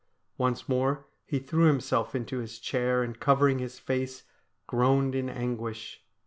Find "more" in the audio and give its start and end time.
0.67-1.05